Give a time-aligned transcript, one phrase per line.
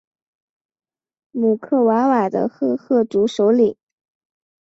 [1.29, 3.75] 姆克瓦瓦的赫赫族首领。